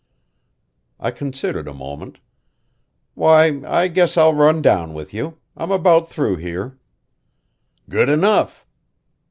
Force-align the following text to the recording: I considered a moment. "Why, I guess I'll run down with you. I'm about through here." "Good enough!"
I 0.99 1.11
considered 1.11 1.67
a 1.67 1.75
moment. 1.75 2.17
"Why, 3.13 3.61
I 3.67 3.87
guess 3.87 4.17
I'll 4.17 4.33
run 4.33 4.59
down 4.63 4.95
with 4.95 5.13
you. 5.13 5.37
I'm 5.55 5.69
about 5.69 6.09
through 6.09 6.37
here." 6.37 6.79
"Good 7.87 8.09
enough!" 8.09 8.65